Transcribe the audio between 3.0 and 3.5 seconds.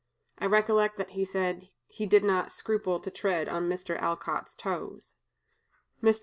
to tread